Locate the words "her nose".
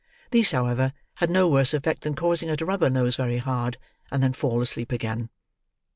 2.81-3.17